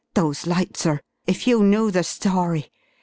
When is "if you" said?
1.27-1.61